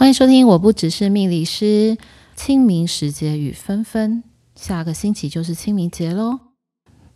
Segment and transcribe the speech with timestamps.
[0.00, 1.98] 欢迎收听，我不只是命理师。
[2.34, 6.40] 清明时节雨纷纷，下个星期就是清明节喽。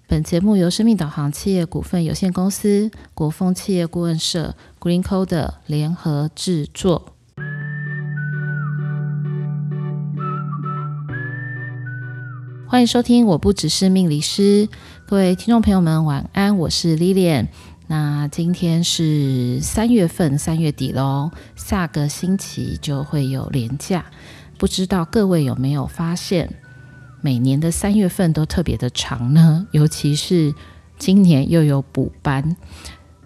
[0.06, 7.14] 本节目由生命导航企业股份有限公司、国风企业顾问社、Green Code 联合制作。
[12.69, 14.69] 欢迎收听，我不只是命理师。
[15.06, 17.46] 各位听众朋友们，晚安，我是 Lilian。
[17.87, 24.06] 那今天是三月份，三月底喽，下个星期就会有连假。
[24.56, 26.54] 不知道各位有没有发现，
[27.20, 29.66] 每年的三月份都特别的长呢？
[29.73, 30.54] 尤其是
[30.98, 32.56] 今年又有补班，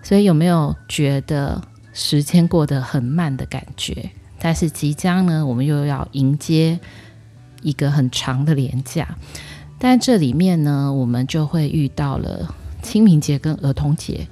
[0.02, 4.11] 所以有没有觉得时间过得很慢的感觉？
[4.41, 6.80] 但是即将呢，我们又要迎接
[7.62, 9.16] 一个很长的连假，
[9.78, 12.56] 但这里面呢，我们就会遇到了。
[12.82, 14.27] 清明节跟儿童节，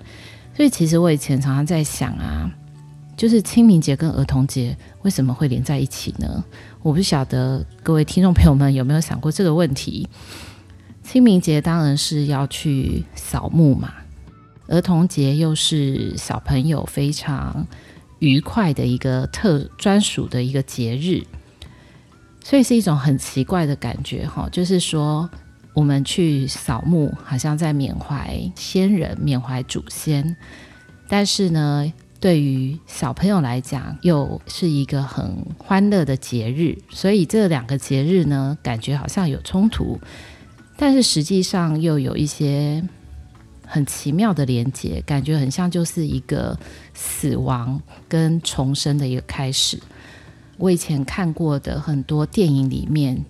[0.55, 2.51] 所以其实我以前常常在想啊，
[3.17, 6.45] 就是清明节跟儿童节为什么会连在一起呢？
[6.83, 10.09] 我不晓得各位听众朋友们有没有想过这个问题。
[11.03, 13.93] 清明节当然是要去扫墓嘛，
[14.69, 17.67] 儿童节又是小朋友非常
[18.19, 21.23] 愉快的一个特专属的一个节日，
[22.43, 25.29] 所以是一种很奇怪的感觉哈，就是说。
[25.77, 30.35] 我们去扫墓，好像在缅怀先人、缅怀祖先。
[31.07, 36.79] 但是呢，对于小朋友来讲，又是一个很欢乐的节日。
[36.89, 40.01] 所以这两个节日呢，感觉好像有冲突，
[40.79, 42.83] 但是实际上又有一些
[43.67, 46.59] 很奇妙的连结，感觉很像就是一个
[46.95, 49.79] 死亡跟重生的一个开始。
[50.57, 53.27] 我以前看过的很多电影里面。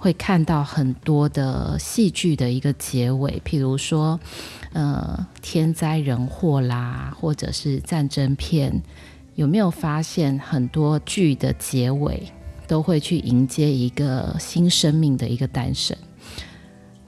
[0.00, 4.18] 会看到很多的戏剧的一个结尾，譬如说，
[4.72, 8.80] 呃，天灾人祸啦，或者是战争片，
[9.34, 12.22] 有没有发现很多剧的结尾
[12.66, 15.94] 都会去迎接一个新生命的一个诞生？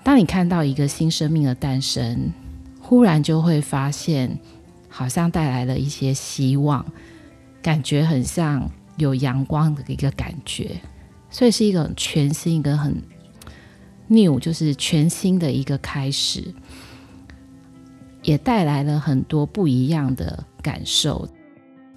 [0.04, 2.30] 当你看到一个新生命的诞生，
[2.78, 4.38] 忽然就会发现，
[4.90, 6.84] 好像带来了一些希望，
[7.62, 10.78] 感觉很像有阳光的一个感觉。
[11.32, 13.02] 所以是一个全新、一个很
[14.06, 16.54] new，就是全新的一个开始，
[18.22, 21.26] 也带来了很多不一样的感受，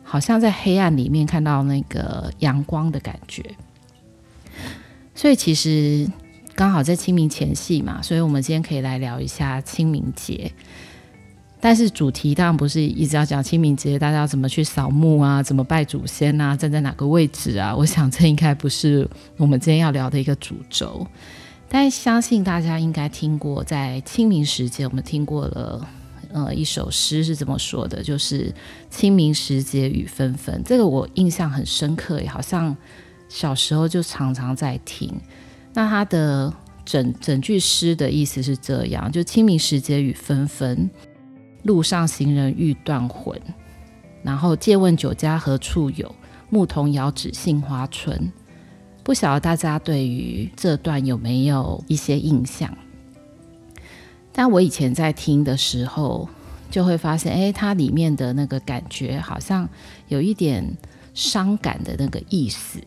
[0.01, 3.44] 好像在黑暗里面看到那个阳光的感觉。
[5.13, 6.09] 所以其实
[6.56, 10.52] 刚好在清明前夕嘛，所以我们今天可以来聊一下清明节。
[11.60, 17.76] 但是主题当然不是一直要讲清明节，大家要怎么去扫墓啊，怎么拜祖先啊，站在哪个位置啊？
[17.76, 21.08] 我想这应该不是我们今天要聊的一个主轴。
[21.68, 25.88] 但相信大家应该听过，在清明时节，我们听过了
[26.32, 28.54] 呃一首诗是怎么说的，就是
[28.92, 30.62] “清明时节雨纷纷”。
[30.64, 32.78] 这个我印象很深刻，也好像
[33.28, 35.12] 小时候就常常在听。
[35.74, 36.54] 那它的
[36.86, 40.88] 整整句诗的意思是这样：就清明时节雨纷纷。
[41.66, 43.42] 路上行人欲断魂，
[44.22, 46.14] 然后借问酒家何处有？
[46.52, 48.31] 牧童遥指杏花村。
[49.03, 52.78] 不晓得大家对于这段有没有一些印象？
[54.31, 56.30] 但我以前在听的时候，
[56.70, 59.68] 就会发现，哎，它里面的那个感觉好像
[60.08, 60.78] 有一点
[61.16, 62.80] 伤感的那个意思。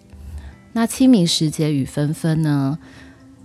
[0.73, 2.79] 那清明时节雨纷纷呢，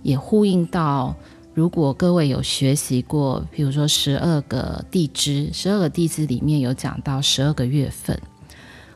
[0.04, 1.16] 也呼应到。
[1.54, 8.20] 如果各位有学习过，比如说十二个地支，十二个地支里面有讲到十二个月份，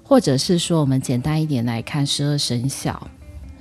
[0.03, 3.09] 或者是说我们简单一点来看十二生肖，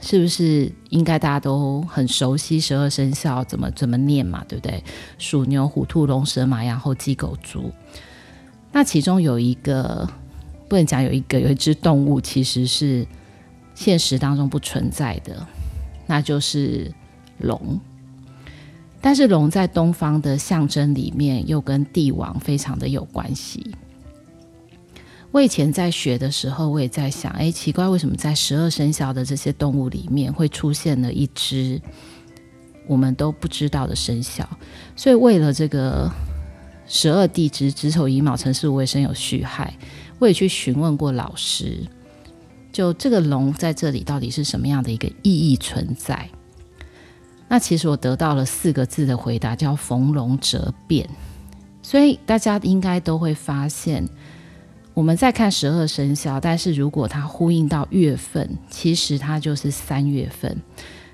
[0.01, 4.43] 是不是应该大家都很熟悉十二生肖怎么怎么念嘛？
[4.47, 4.83] 对不对？
[5.19, 7.71] 鼠牛虎兔龙蛇马羊猴鸡狗猪。
[8.71, 10.09] 那其中有一个
[10.67, 13.05] 不能讲有一个有一只动物其实是
[13.75, 15.45] 现实当中不存在的，
[16.07, 16.91] 那就是
[17.37, 17.79] 龙。
[19.07, 23.73] 但是龙在东方的象征里面，又跟帝王非常的有关系。
[25.31, 31.81] 我以前在学的时候，我也在想，哎，奇怪，为什么在十二生肖的这些动物里面，会出现了一只
[32.85, 34.45] 我们都不知道的生肖？
[34.97, 36.11] 所以为了这个
[36.85, 39.73] 十二地支，子丑寅卯辰巳午未申酉戌亥，
[40.19, 41.81] 我也去询问过老师，
[42.73, 46.29] 就这个龙在这里到底是什么样的一个意义存在？
[47.47, 51.07] 那其实我得到了四个字的回答，叫“逢龙则变”。
[51.81, 54.05] 所以大家应该都会发现，
[54.93, 60.61] 我们在看十二生肖，但是如果它呼应到月份，其实它就是三月份。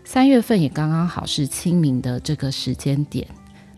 [0.04, 3.28] 三月份也刚刚好是清明的这个时间点。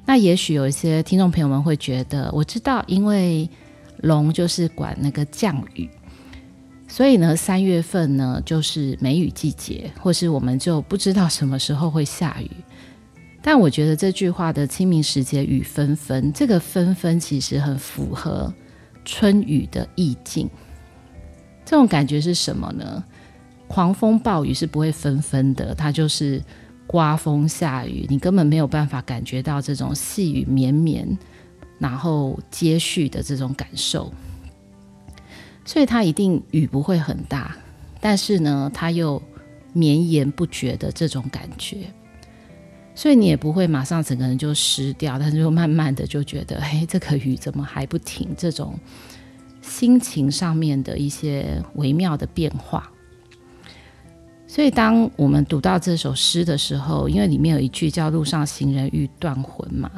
[0.05, 3.49] 那也许有一些听众朋友们会觉得，我知道，因为
[3.97, 5.89] 龙就是管那个降雨。
[6.95, 12.49] 所以呢，三月份呢就是梅雨季节，或是我们就不知道什么时候会下雨。
[13.41, 18.53] 但我觉得这句话的清明时节雨纷纷，这个纷纷其实很符合
[19.03, 20.49] 春雨的意境。
[21.65, 23.03] 这种感觉是什么呢？
[23.67, 26.41] 狂风暴雨是不会纷纷的，它就是
[26.87, 31.05] 刮风下雨，你根本没有办法感觉到这种细雨绵绵，
[31.77, 34.09] 然后接续的这种感受。
[35.65, 37.53] 所以它一定雨不会很大，
[37.99, 39.21] 但是呢，它又
[39.73, 41.79] 绵延不绝的这种感觉。
[42.93, 48.29] 所以你也不会马上整个人就湿掉，但是就慢慢的就觉得，嘿，这个雨怎么还不停？
[48.37, 48.79] 这种
[49.61, 52.89] 心情上面的一些微妙的变化。
[54.47, 59.91] 所以当我们读到这首诗的时候，因为里面有一句叫“路上行人欲断魂”嘛，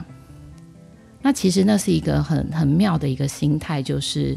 [1.22, 4.36] 那其实那是一个很很妙的一个心态，就是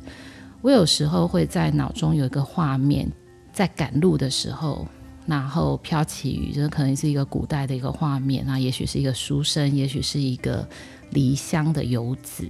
[0.62, 3.11] 我有时候会在脑中有一个画面，
[3.53, 4.87] 在赶路的时候。
[5.27, 10.69] 然后飘起雨，这可能是一个古代的一个画面，那也许是一个书生，也许是一个
[11.11, 12.49] 离乡的游子，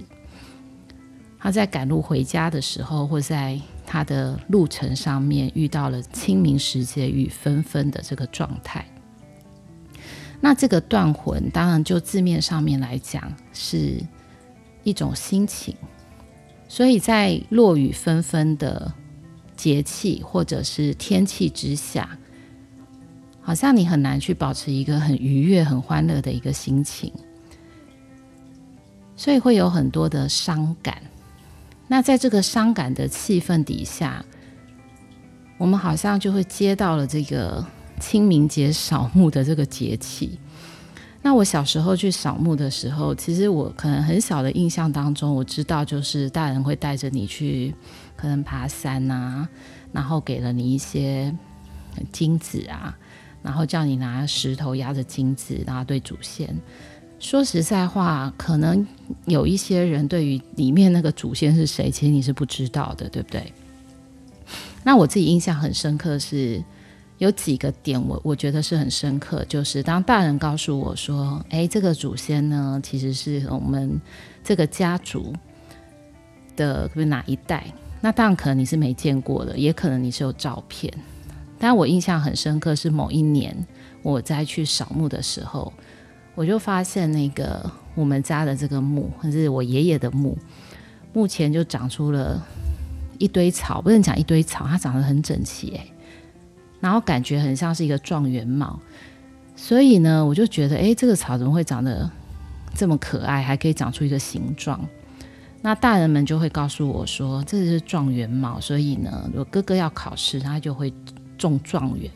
[1.37, 8.83] 他在赶路回家的时候，或在他的路程上面遇到了清明时节雨纷纷的这个状态。
[10.39, 14.01] 那这个断魂，当然就字面上面来讲是
[14.83, 15.75] 一种心情，
[16.71, 18.93] 所以在落雨纷纷的
[19.57, 22.17] 节气或者是天气之下。
[23.41, 27.11] 好像你很难去保持一个很愉悦、很欢乐的一个心情，
[29.17, 31.01] 所以会有很多的伤感。
[31.89, 34.23] 那在这个伤感的气氛底下，
[35.57, 37.65] 我们好像就会接到了这个
[37.99, 40.39] 清明节扫墓的这个节气。
[41.21, 47.73] 那我小时候去扫墓的时候，其实我可能很小的印象当中，我知道就是大人会带着你去，
[48.15, 49.47] 可能爬山啊，
[49.91, 51.33] 然后给了你一些
[52.11, 52.97] 金子啊。
[53.43, 56.55] 然后叫你拿石头压着金子，然后对祖先。
[57.19, 58.85] 说实在话，可能
[59.25, 63.51] 有一些人对于里面那个祖先是谁，其实你是不知道的，对不对？
[64.83, 66.63] 那我自己印象很深刻是
[67.21, 74.01] 有几个点我，我觉得是很深刻，就是当大人告诉我说：“哎，这个祖先呢，其实是我们
[74.43, 75.31] 这个家族
[76.55, 77.63] 的哪一代？”
[78.01, 80.91] 那当然可能你是没见过的，也可能你是有照片。
[81.59, 83.55] 但我印象很深刻，是某一年
[84.01, 85.71] 我在去扫墓的时候，
[86.33, 90.35] 我就发现那个我们家的这个墓，或是我爷爷的墓，
[91.13, 92.43] 目前就长出了
[93.19, 95.85] 一堆草，不能讲一堆草，它长得很整齐哎，
[96.81, 98.77] 然后感觉很像是一个状元帽，
[99.55, 102.11] 所以呢，我就觉得哎，这个草怎么会长得
[102.75, 104.85] 这么可爱，还可以长出一个形状？
[105.61, 110.93] 那大人们就会告诉我说，这是状元帽，所以呢，我哥哥要考试，他就会。
[111.37, 112.07] 中状元，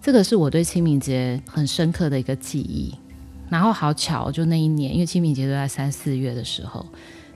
[0.00, 2.94] 这个是我对清明节很深刻的一个记忆。
[3.50, 6.86] 然后好巧，就那一年，因为清明节都在三四月的时候，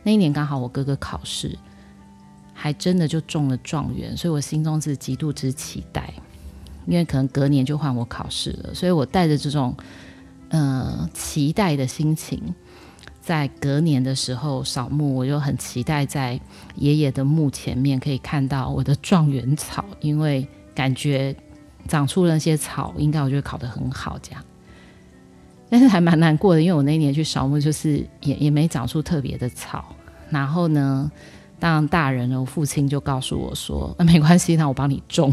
[0.03, 1.59] 那一年刚好我哥哥考试，
[2.55, 6.11] 还真的就中了状元，所以我心中是极度之期待。
[6.87, 9.75] 因为可能隔年就换我考试了，所以我带着这种
[10.51, 12.41] 呃期待的心情，
[13.21, 16.41] 在隔年的时候扫墓，我就很期待在
[16.77, 20.47] 爷爷的墓前面可以看到我的状元草，因为。
[20.77, 21.33] 感觉
[21.87, 24.45] 长出了那些草，应该我就会考得很好，这样。
[25.71, 29.95] 但是还蛮难过的，因为我那年去扫墓，就是也也没长出特别的草。
[30.31, 31.09] 然后呢，
[31.61, 35.33] 当大人了，我父亲就告诉我说：“那没关系，那我帮你种。”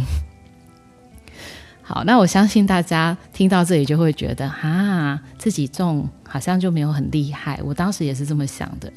[1.82, 7.60] 好，那我相信大家听到这里就会觉得，啊，自己种好像就没有很厉害。
[7.64, 8.92] 我当时也是这么想的。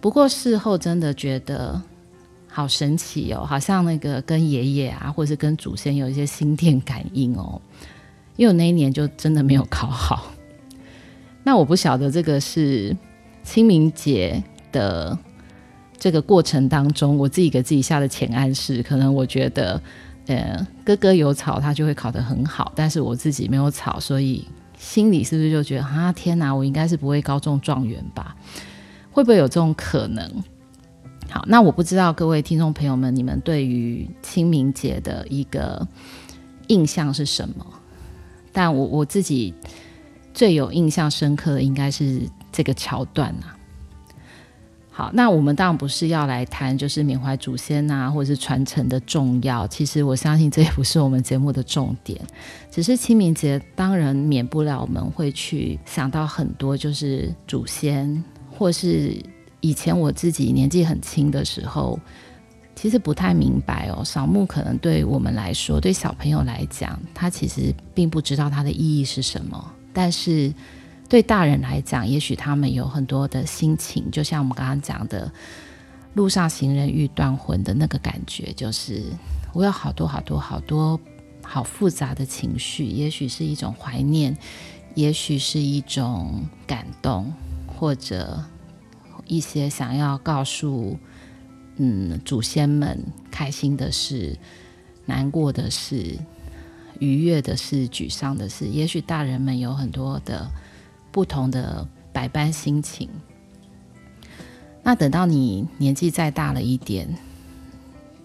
[0.00, 1.80] 不过事后真的觉得。
[2.46, 7.60] 好神奇哦，好像那个跟爷爷啊，或是跟祖先有一些心电感应哦。
[8.36, 10.30] 因为我那一年就真的没有考好。
[11.42, 12.96] 那我不晓得这个是
[13.42, 15.18] 清明节的
[15.98, 19.82] 这个过程当中，我自己给自己下的潜暗示，可能我觉得，
[20.26, 24.46] 呃，哥哥有草，他就会考得很好，但是我自己没有草，所以
[24.78, 28.34] 心里是不是就觉得啊，天哪，我应该是不会高中状元吧？
[29.12, 30.28] 会不会有这种可能？
[31.28, 35.86] 好，那我不知道各位听众朋友们，你们对于清明节的一个
[36.68, 37.66] 印象是什么？
[38.52, 39.52] 但我我自己
[40.32, 43.56] 最有印象深刻的应该是这个桥段啊。
[44.96, 49.66] 好，那我们当然不是要来谈就是缅怀祖先啊，或者是传承的重要。
[49.66, 52.20] 其实我相信这也不是我们节目的重点，
[52.70, 59.20] 只是清明节当然免不了我们会去想到很多，就是祖先或是。
[59.60, 61.98] 以前我自己年纪很轻的时候，
[62.76, 64.04] 其实不太明白哦。
[64.04, 69.72] 扫墓可能对我们来说，对小朋友来讲，他其实并不知道它的意义是什么。
[69.90, 70.52] 但是
[71.08, 75.30] 对大人来讲，也许他们有很多的心情，就像我们刚刚讲的，
[76.14, 79.02] 路上行人欲断魂的那个感觉，就是
[79.52, 80.98] 我有好多好多好多
[81.42, 84.36] 好复杂的情绪，也许是一种怀念，
[84.94, 87.32] 也许是一种感动，
[87.66, 88.42] 或者
[89.26, 90.98] 一些想要告诉。
[91.76, 94.38] 嗯，祖先们开心的事、
[95.06, 96.16] 难过的事、
[97.00, 100.48] 愉悦的事、沮丧的事，也许大人们有很多的
[101.14, 103.08] 不同的百般心情。
[104.82, 107.08] 那等到你年纪再大了一点，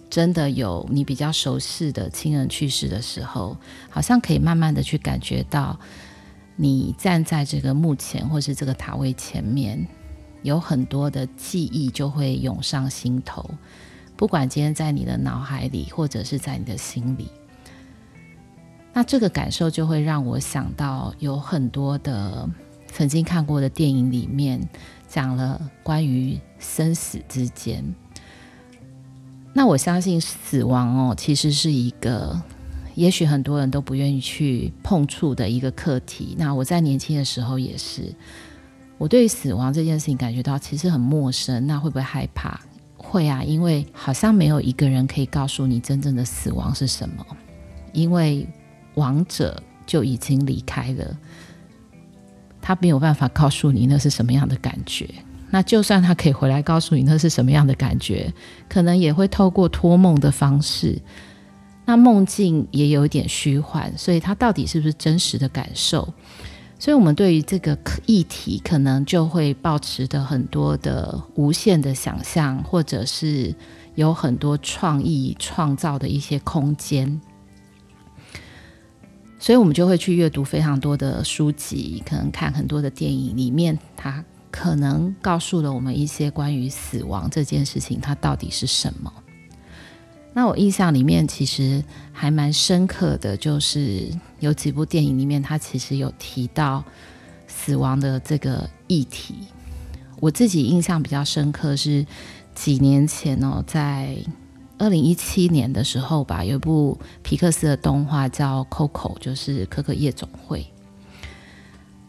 [0.10, 3.56] 真的有你比较熟悉的亲人去世的时候，
[3.92, 5.80] 好像可以慢慢的去感觉到，
[6.56, 9.88] 你站在这个墓前或是这个塔位前面。
[10.42, 13.48] 有很多的记忆就会涌上心头，
[14.16, 17.30] 不管今天在你的脑海里，或者是在你的心里，
[18.94, 22.50] 那这个感受就会让我想到有很多的
[22.92, 24.62] 曾经看过的电影里面
[25.08, 27.84] 讲了关于生死之间。
[29.54, 32.42] 那我相信死亡哦，其实是一个
[32.96, 36.36] 也许很多人都不愿意去碰触的一个课题。
[36.38, 38.14] 那我在年轻的时候也是。
[38.98, 42.60] 我对死亡这件事情感觉到其实很陌生，那会不会害怕？
[42.98, 47.26] 会啊，因为好像没有一个人可以告诉你真正的死亡是什么，
[47.94, 48.46] 因为
[48.96, 51.18] 亡者就已经离开了，
[52.62, 55.08] 他没有办法告诉你那是什么样的感觉。
[55.52, 58.32] 那就算他可以回来告诉你那是什么样的感觉，
[58.68, 61.02] 可能也会透过托梦的方式，
[61.86, 66.14] 那梦境也有一点虚幻，所以他到底是不是真实的感受？
[66.82, 73.54] 所以，我们对于这个议题，可能就会抱持的很多的无限的想象，或者是
[73.96, 77.20] 有很多创意创造的一些空间。
[79.42, 89.12] 所以，我们就会去阅读非常多的书籍，可能看很多的电影，里面它可能告诉了我们一些关于死亡这件事情，它到底是什么。
[90.34, 94.10] 那我印象里面其实还蛮深刻的，就是
[94.42, 96.84] 有几部电影里面，它其实有提到
[97.48, 99.36] 死亡的这个议题。
[100.20, 102.06] 我自己印象比较深刻是
[102.54, 104.18] 几年前哦，在
[104.80, 110.62] 二零一七年的时候吧，有一部皮克斯的动画叫《Coco》，就是《可可夜总会》。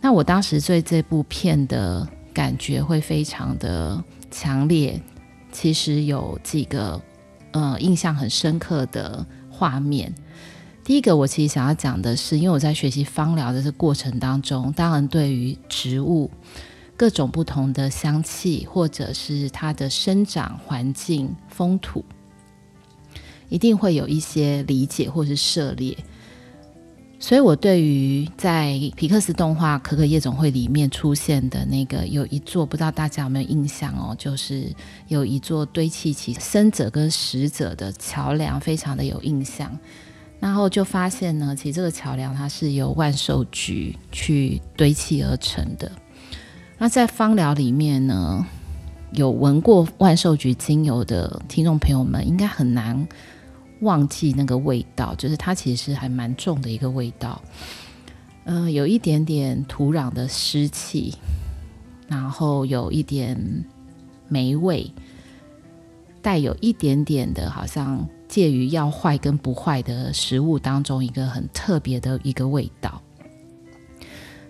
[0.00, 4.98] 那我当时对这部片的感觉会非常的强烈，
[5.52, 6.98] 其实有几个。
[7.52, 10.14] 呃，印象很深刻的画面。
[10.84, 16.30] 第一个，我其实想要讲的是，因为我在学习芳疗的这过程当中，当然对于植物
[16.96, 22.04] 各种不同的香气，或者是它的生长环境、风土，
[23.50, 25.94] 一定会有一些理解或是涉猎。
[27.22, 34.16] 所以，我对于在皮克斯动画《可可夜总会》里面出现的那个有一座，不知道大家有没有印象哦？
[34.18, 34.74] 就是
[35.08, 39.78] 有一座堆砌起生者跟死者的桥梁，非常的有印象。
[40.38, 45.92] 然后就发现呢，其实这个桥梁它是由万寿菊去堆砌而成的。
[46.78, 48.46] 那在芳疗里面呢，
[49.12, 53.06] 有闻过万寿菊精油的听众朋友们，应该很难。
[53.80, 57.40] 忘记那个味道，就是它其实还蛮重的一个味道，
[58.44, 61.14] 嗯、有一点点土壤的湿气，
[62.06, 63.64] 然后有一点
[64.28, 64.92] 霉味，
[66.20, 73.00] 带有一点点的，好像介于要坏跟不坏的食物当中一个很特别的一个味道。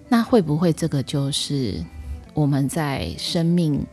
[0.08, 1.84] 那会不会这个就是
[2.34, 3.86] 我们在生命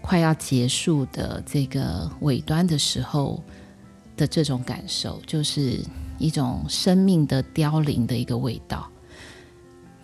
[0.00, 3.42] 快要结束的这个尾端的时候？
[4.18, 5.80] 的这种感受，就是
[6.18, 8.86] 一种生命的凋零的一个味道。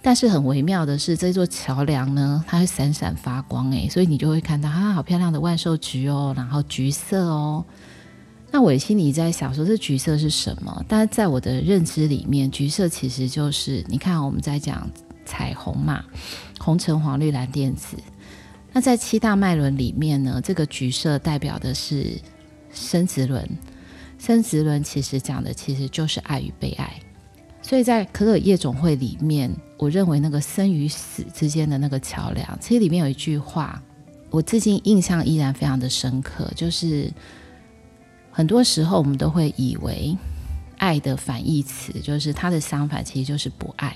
[0.01, 7.65] 但是很微妙的是，这座桥梁呢，它会闪闪发光，诶，所以你就会看到啊，好漂亮的万寿菊哦，然后橘色哦。
[8.51, 10.85] 那我心里在想说，这橘色是什么？
[10.87, 14.89] 但是在我的认知里面，橘色其实就是你看我们在讲
[15.25, 16.05] 彩虹嘛，
[16.61, 17.97] 红橙黄绿蓝靛紫。
[18.73, 22.21] 那在七大脉轮里面呢，这个橘色代表的是
[22.73, 23.49] 生殖轮。
[24.25, 26.99] 生殖轮其实讲的其实就是爱与被爱，
[27.61, 33.83] 所以在可可夜总会里面，我认为那个生与死之间的那个桥梁，其实里面有一句话，
[34.31, 37.13] 我至今印象依然非常的深刻，就是
[38.31, 40.17] 很多时候我们都会以为
[40.79, 43.95] 爱的反义词就是它的相反，其实就是不爱。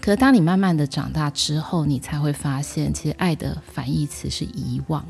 [0.00, 5.04] 可当你慢慢的长大之后，你才会发现，其实爱的反义词是遗忘。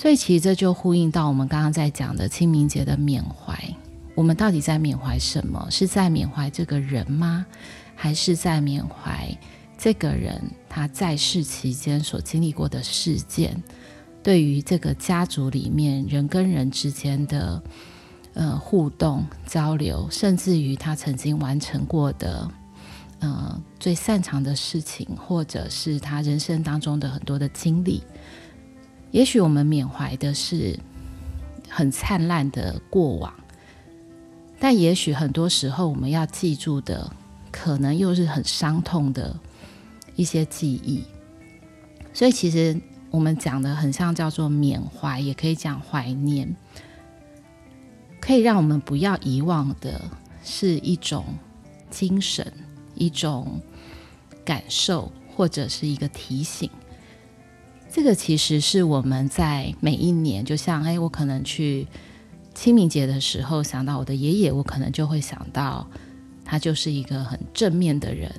[0.00, 3.62] 所以其实这就呼应到我们刚刚在讲的清明节的缅怀。
[4.14, 5.68] 我们到底在缅怀什么？
[5.70, 7.44] 是在缅怀这个人吗？
[7.94, 9.28] 还是在缅怀
[9.76, 10.40] 这个人
[10.70, 13.62] 他在世期间所经历过的事件？
[14.22, 17.62] 对于这个家族里面人跟人之间的
[18.32, 22.50] 呃互动交流，甚至于他曾经完成过的
[23.18, 28.02] 呃最擅长的事情，或者是他人生当中的很多的经历。
[29.10, 30.78] 也许我们缅怀的是
[31.68, 33.32] 很灿烂的过往，
[34.58, 37.10] 但也许很多时候我们要记住的，
[37.50, 39.36] 可能又是很伤痛的
[40.14, 41.04] 一些记忆。
[42.12, 46.54] 所以，其实我们讲的很像叫做缅怀，也可以讲怀念，
[48.20, 50.00] 可以让我们不要遗忘的
[50.44, 51.24] 是一种
[51.88, 52.52] 精神、
[52.94, 53.60] 一种
[54.44, 56.70] 感受，或者是一个提醒。
[57.92, 61.88] 这个其实是我们在每一年，就像哎，我可能去
[62.54, 65.84] 清明节的时候想到我的爷爷，我可能就会想到
[66.44, 68.32] 他就是一个很正面的人，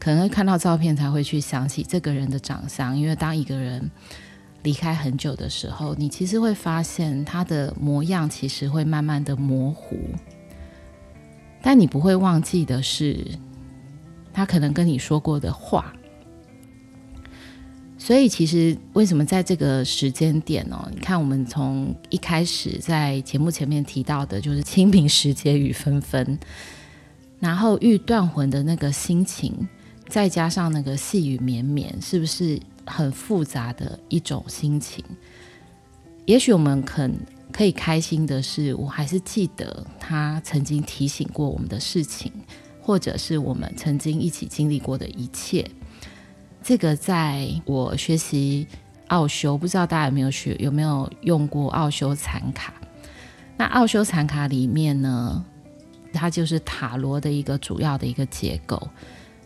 [0.00, 2.96] 可能会看到照片才会去想起这个人的长相。
[2.96, 3.90] 因为当一个人
[4.62, 9.98] 离开很久的时候，你其实会发现他的模样其实会慢慢的模糊，
[11.60, 13.22] 但你不会忘记的是，
[14.32, 15.92] 他可能跟你说过的话。
[18.06, 20.88] 所以，其实为什么在这个时间点哦？
[20.94, 26.38] 你看，我们从一开始在节目前面提到的，就是清明时节雨纷纷，
[27.40, 29.52] 然后欲断魂的那个心情，
[30.08, 35.04] 再加上那个细雨绵绵，是不是很复杂的一种心情？
[36.26, 37.10] 也许我们可
[37.50, 42.30] 可以开心的是，我还是记得他曾经提醒过我们的事情，
[42.80, 45.68] 或者是我们曾经一起经历过的一切。
[46.66, 48.66] 这个在我学习
[49.06, 52.74] 奥修，不知道大家有没有学，有没有用过奥修残卡？
[53.56, 55.44] 那奥修残卡里面呢，
[56.12, 58.88] 它就是塔罗的一个主要的一个结构。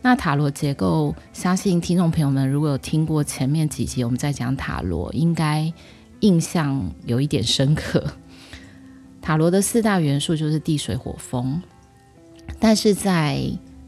[0.00, 5.70] 那塔罗结构，相信听众朋友们如果有听过前面几集我们在讲塔罗，应该
[6.20, 8.02] 印象有一点深刻。
[9.20, 11.60] 塔罗的四大元素就是地水火风，
[12.58, 13.42] 但是在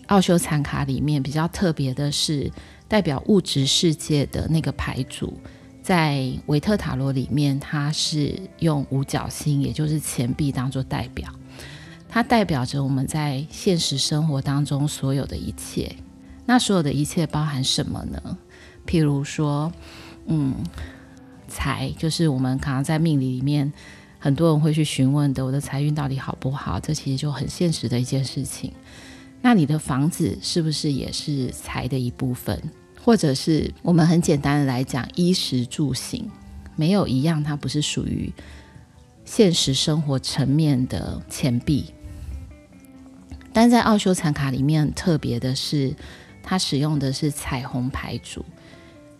[0.09, 2.53] 奥修残卡里面比较特别的是。
[2.92, 5.33] 代表物质世界的那个牌组，
[5.83, 11.33] 在维特塔罗里面，它是用五角星，也就是钱币当做代表。
[12.07, 15.90] 它代表着我们在现实生活当中所有的一切。
[16.44, 18.37] 那所有的一切包含什么呢？
[18.87, 19.72] 譬如说，
[20.26, 20.55] 嗯，
[21.48, 23.72] 财，就是我们可能在命理里面，
[24.18, 26.78] 很多人会去询问的，我的财运到底好不好？
[26.78, 28.70] 这其实就很现实的一件事情。
[29.40, 32.62] 那你的房子是不是也是财的一部分？
[33.05, 36.31] 或者是我们很简单的来讲，衣食住行，
[36.77, 38.33] 没有一样它不是属于
[39.25, 41.93] 现实生活层面的钱币。
[43.53, 45.95] 但在奥修残卡里面，特别的是，
[46.43, 48.45] 它使用的是彩虹牌组。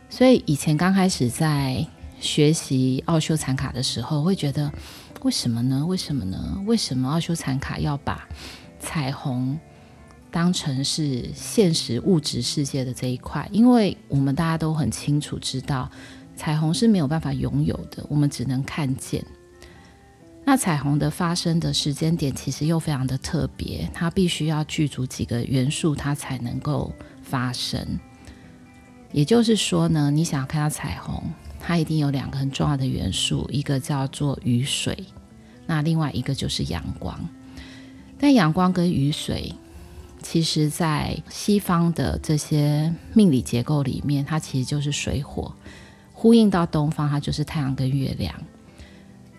[0.09, 1.87] 所以以前刚开始在
[2.21, 4.73] 学习奥修残卡的时候，会觉得
[5.23, 5.85] 为什么呢？
[5.85, 6.63] 为什么呢？
[6.67, 8.29] 为什么奥修残卡要把
[8.79, 9.59] 彩虹
[10.33, 15.91] 当成是现实物质世界的这一块，因为我们大家都很清楚知道，
[16.35, 19.23] 彩虹是没有办法拥有的，我们只能看见。
[20.43, 26.91] 那彩虹的发生的时间点其实又非常的特别，它必须要具足几个元素，它才能够
[27.23, 27.87] 发生。
[29.13, 31.23] 也就是说呢，你想要看到彩虹，
[31.61, 34.97] 它一定有两个很重要的元素，一个叫做雨水，
[35.67, 37.21] 那另外一个就是阳光。
[38.19, 39.55] 但阳光跟雨水。
[40.23, 45.53] 其实，在西方的这些命理结构里面，它其实就是水火
[46.13, 48.35] 呼应到东方，它就是太阳跟月亮。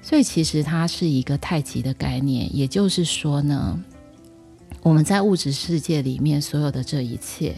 [0.01, 2.55] 所以，其实它是一个太极的概念。
[2.55, 3.81] 也就是说呢，
[4.81, 7.55] 我们在物质世界里面所有的这一切，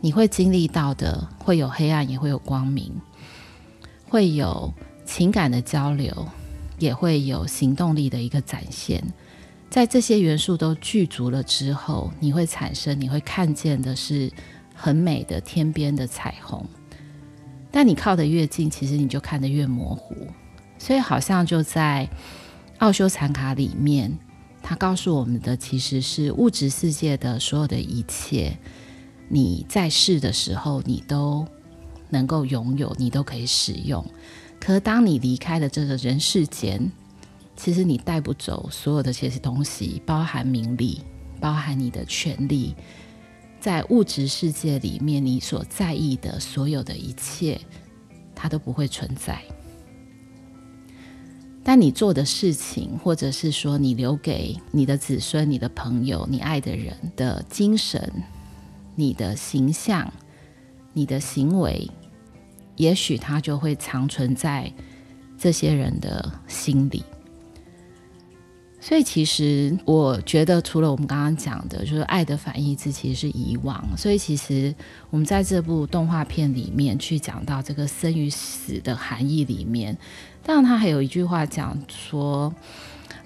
[0.00, 2.92] 你会经历到的，会有黑暗，也会有光明，
[4.08, 4.72] 会有
[5.06, 6.28] 情感的交流，
[6.78, 9.02] 也会有行动力的一个展现。
[9.76, 14.32] 在这些元素都具足了之后，你会产生，你会看见的是
[14.74, 16.66] 很美的天边的彩虹。
[17.70, 20.16] 但你靠得越近，其实你就看得越模糊。
[20.78, 22.08] 所以好像就在
[22.78, 24.10] 奥修禅卡里面，
[24.62, 28.56] 它告诉我们的其实是物质世界的所有的一切，
[29.28, 31.46] 你在世的时候你都
[32.08, 34.02] 能够拥有，你都可以使用。
[34.58, 36.90] 可当你离开了这个人世间，
[37.56, 41.00] 其实你带不走所有的这些东西，包含名利，
[41.40, 42.76] 包含你的权利，
[43.58, 47.58] 在物质世界里面，你所在意的所有的一切，
[48.34, 49.40] 它都不会存在。
[51.64, 58.12] 但你做的事情，或者是说你留给你的子孙、你的朋友、你爱的人的精神、
[58.94, 60.12] 你的形象、
[60.92, 61.90] 你的行为，
[62.76, 64.72] 也许它就会长存在
[65.36, 67.02] 这些人的心里。
[68.86, 73.84] 所以，其实我觉得，除了我们刚刚讲的，就是爱的反义词其实是遗忘。
[73.96, 74.72] 所以，其实
[75.10, 79.98] 我们在这部动画片里面去讲到这个生与死的含义里面，
[80.44, 82.54] 当然，他还有一句话讲说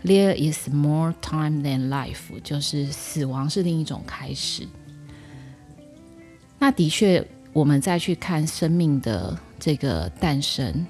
[0.02, 4.66] ：“There is more time than life”，就是死亡是另一种开始。
[6.58, 10.86] 那的确，我们再去看生命的这个诞生。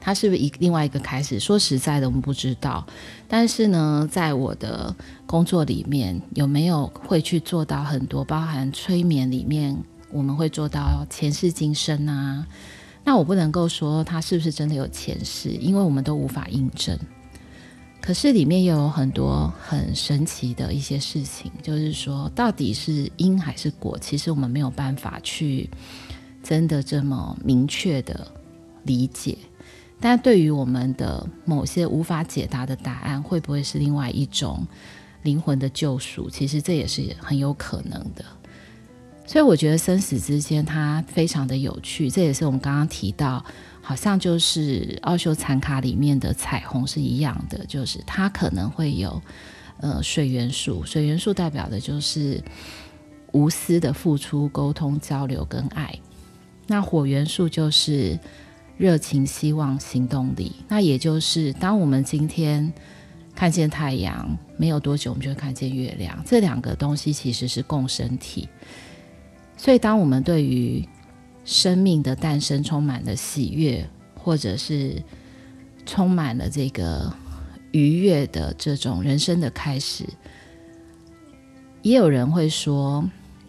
[0.00, 1.38] 它是不是一另外一个开始？
[1.38, 2.86] 说实在的，我们不知道。
[3.26, 4.94] 但是呢，在我的
[5.26, 9.76] 工作里面，有没有会去做到很多，包含催眠里面，
[10.10, 12.46] 我们会做到前世今生啊？
[13.04, 16.98] 那我不能够说他是不是真的有前世，因为我们都无法印证。
[18.00, 23.98] 可是里面又有很多很神奇的一些事情，就是说，到底是因还是果？
[23.98, 25.68] 其实我们没有办法去
[26.42, 28.26] 真的这么明确的
[28.84, 29.36] 理解。
[30.00, 34.64] 但对于我们的某些无法解答的答案，会不会是另外一种
[35.22, 36.30] 灵魂的救赎？
[36.30, 38.24] 其实这也是很有可能的。
[39.26, 43.44] 所以我觉得生死之间它非常的有趣，这也是我们刚刚提到，
[43.82, 49.20] 好像就是奥修禅卡里面的彩虹是一样的，就是它可能会有
[49.80, 52.40] 呃水元素，水元素代表的就是
[53.32, 55.92] 无私的付出、沟通、交流跟爱。
[56.68, 58.16] 那火元素就是。
[58.78, 62.72] 热情、希望、行动力，那也就是当我们今天
[63.34, 66.16] 看见太阳，没有多久我们就会看见月亮。
[66.24, 68.48] 这两个东西其实是共生体，
[69.56, 70.88] 所以当我们对于
[71.44, 75.02] 生命的诞生充满了喜悦，或者是
[75.84, 77.12] 充满了这个
[77.72, 80.04] 愉悦的这种人生的开始，
[81.82, 83.04] 也有人会说。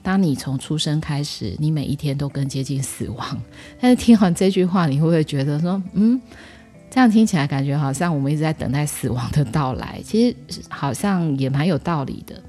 [0.10, 3.41] 当你从出生开始，你每一天都更接近死亡。
[3.80, 6.19] 但是听完这句话，你会不会觉得说，嗯，
[6.89, 10.02] 这样听起来感觉好像我们一直在等待死亡的到来？
[10.04, 12.41] 其实好像也蛮有道理的。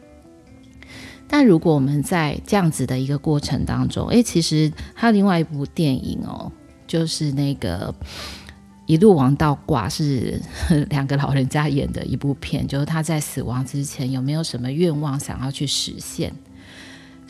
[1.29, 6.51] 但如果我们在这样子的一个过程当中，诶，其实还有另外一部电影哦，
[6.87, 7.95] 就是那个
[8.87, 10.41] 一路王道挂，是
[10.89, 16.33] 两个老人家演的一部片，就是他在死亡之前有没有什么愿望想要去实现？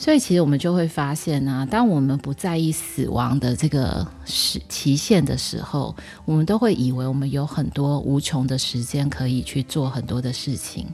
[0.01, 10.87] 所以，其实我们就会发现呢、当我们不在意死亡的这个时期限的时候，我们都会以为我们有很多无穷的时间可以去做很多的事情。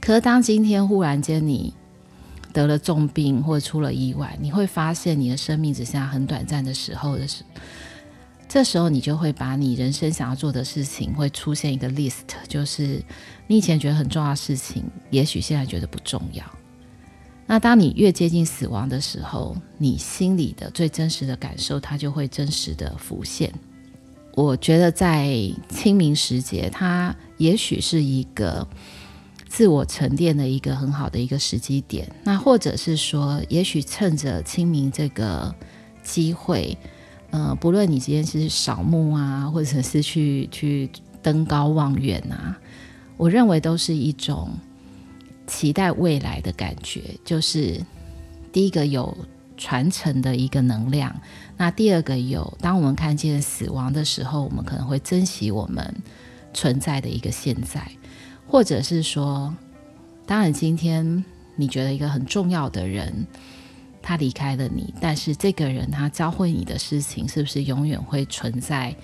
[0.00, 1.74] 可是，当今天忽然间你
[2.54, 7.44] 得了重病或者出了意外，你会发现你的生命只剩下很短暂的时候的时，
[8.48, 13.02] 这时候你就会把你人生想要做的事情会出现一个 list，就是
[13.46, 16.42] 你以前觉得很重要的事情，也许现在觉得不重要。
[17.46, 23.52] 那当你越接近死亡的时候，你心里的最真实的感受，它就会真实的浮现。
[24.34, 25.36] 我觉得在
[25.68, 28.66] 清明时节，它也许是一个
[29.48, 32.10] 自我沉淀的一个很好的一个时机点。
[32.24, 35.54] 那或者是说，也许趁着清明这个
[36.02, 36.78] 机会，
[37.30, 40.88] 呃，不论你今天是扫墓啊，或者是去去
[41.20, 42.58] 登高望远啊，
[43.18, 44.48] 我认为都是一种。
[45.46, 47.80] 期待未来的感觉，就是
[48.52, 49.16] 第一个有
[49.56, 51.14] 传承的一个能量。
[51.56, 55.94] 那第二个有，当我们看见死亡的时候，我们可能会珍惜我们
[56.52, 57.86] 存在的一个现在，
[58.46, 59.54] 或者是说，
[60.26, 61.24] 当然今天
[61.56, 63.26] 你觉得一个很重要的人
[64.00, 68.94] 他离开了你，但是这个人他教会你的事情，是不是永远会存在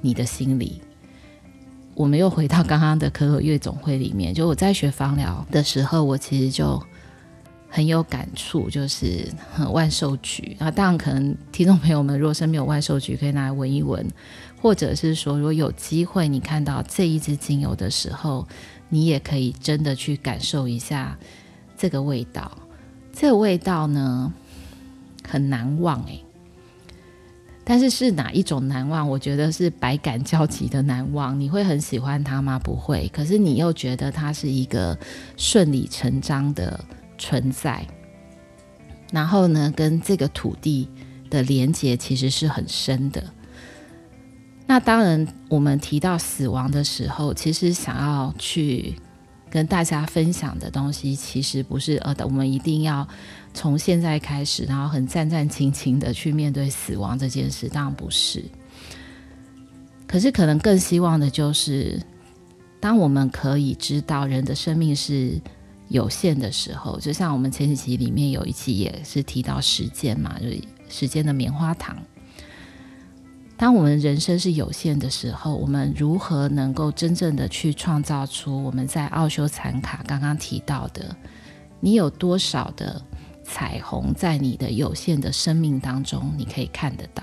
[0.00, 0.80] 你的心里？
[1.94, 6.82] 我们又回到刚刚的可可夜总会里面， 就我在学芳疗的时候，我其实就
[7.68, 10.70] 很有感触，就是很万寿菊啊。
[10.70, 14.06] 当然，可能听众朋友们如果身边有万寿菊，可以拿来闻一闻，
[14.60, 18.46] 或者是说，如果有机会你看到这一支精油的时候，
[18.88, 21.18] 你也可以真的去感受一下
[21.76, 22.50] 这个味道。
[23.12, 24.32] 这个味道呢，
[25.28, 26.24] 很难忘诶。
[27.64, 29.08] 但是是哪一种难忘？
[29.08, 31.38] 我觉得是百感交集的难忘。
[31.38, 32.58] 你会很喜欢它吗？
[32.58, 33.08] 不会。
[33.12, 34.98] 可是你又觉得它是一个
[35.36, 36.82] 顺理成章的
[37.16, 37.86] 存在。
[39.12, 40.88] 然后呢，跟这个土地
[41.28, 43.22] 的连接其实是很深的。
[44.66, 48.94] 那当然，我们提到死亡的时候，其实想要去
[49.50, 53.06] 跟大家分享的东西，其实不是呃，我们一定要。
[53.52, 58.44] 从现在开始，然后很战战兢兢的去面对死亡这件事，当然不是。
[60.06, 62.00] 可是可能更希望的就是，
[62.78, 65.32] 当我们可以知道人的生命是
[65.88, 71.96] 有限的时候，就像我们前几集里面有一期也是提到时间嘛，就是时间的棉花糖。
[73.60, 81.14] 当我们人生是有限的时候，我们如何能够真正的去创造出我们在奥修禅卡刚刚提到的，
[81.78, 83.02] 你有多少的
[83.44, 87.22] 彩虹在你的有限的生命当中，你可以看得到？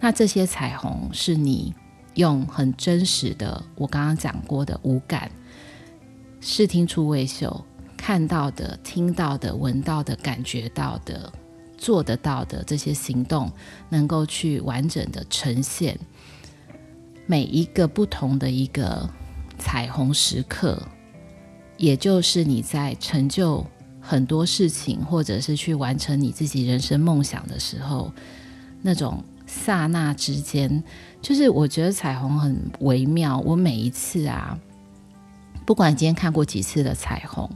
[0.00, 1.72] 那这些彩虹是你
[2.14, 5.30] 用很真实的，我刚刚讲过的五感，
[6.40, 7.64] 视听触味嗅，
[7.96, 11.32] 看到的、听到的、闻到的、感觉到的。
[11.80, 13.50] 做得到的这些行动，
[13.88, 15.98] 能够去完整的呈现
[17.26, 19.08] 每一个不同的一个
[19.58, 20.80] 彩虹时刻，
[21.78, 23.64] 也就是你在成就
[23.98, 28.12] 很多事情，或者是去完成你自己人生梦想的时候，
[28.82, 30.84] 那种刹那之间，
[31.22, 33.38] 就是我觉得彩虹很微妙。
[33.38, 34.58] 我每一次啊，
[35.64, 37.50] 不管今天看过几次的彩虹。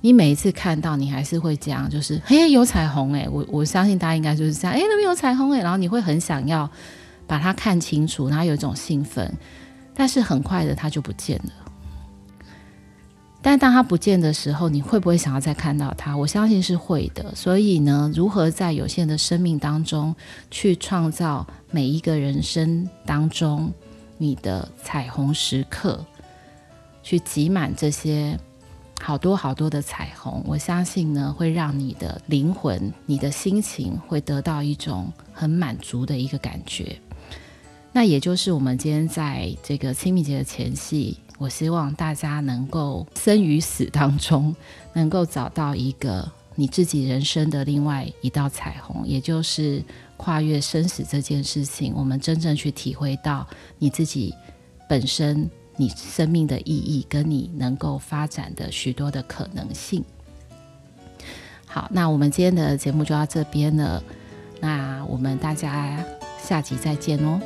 [0.00, 6.70] 你每一次看到，你还是会这样，就是嘿，有彩虹诶，我我相信大家应该就是这样，诶，那边有彩虹诶，然后你会很想要
[7.26, 9.32] 把它看清楚，然后有一种兴奋，
[9.94, 11.52] 但是很快的它就不见了。
[13.42, 16.16] 但当它不见的时候，你会不会想要再看到它？
[16.16, 17.34] 我相信是会的。
[17.34, 20.14] 所以呢，如何在有限的生命当中
[20.50, 23.72] 去创造每一个人生当中
[24.16, 26.04] 你的彩虹时刻，
[27.02, 28.38] 去挤满这些。
[29.00, 37.00] 好多好多的彩虹，我相信呢，会让你的灵魂、你的心情会得到一种很满足的一个感觉。
[37.90, 44.54] 那也就是我们今天在这个清明节的前夕，我希望大家能够生与死当中，
[44.92, 49.82] 能够找到一个你自己人生的另外一道彩虹，也就是
[50.18, 53.46] 跨越生死这件事情，我们真正去体会到
[53.78, 54.34] 你自己
[54.86, 55.48] 本身。
[55.78, 60.04] 你生命的意义，跟你能够发展的许多的可能性。
[61.64, 64.02] 好，那我们今天的节目就到这边了。
[64.60, 66.04] 那我们大家
[66.42, 67.40] 下集再见哦。